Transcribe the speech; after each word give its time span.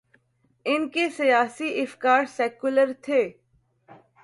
ان 0.65 0.87
کے 0.89 1.07
سیاسی 1.17 1.69
افکار 1.81 2.25
سیکولر 2.37 2.91
تھے۔ 3.01 3.21